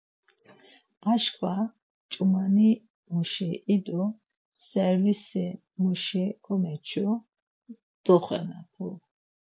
[1.11, 1.53] Aşǩva
[2.11, 4.03] ç̌umanimuşi idu,
[4.67, 7.07] servişimuşi komeçu,
[8.03, 8.87] dvoxenapu.